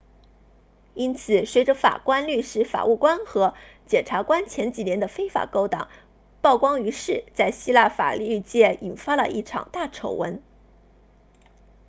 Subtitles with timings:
[0.95, 3.53] 因此随着法官律师法务官和
[3.85, 5.89] 检察官前几年的非法勾当
[6.41, 10.41] 曝光于世在希腊法律界引发了一场大丑闻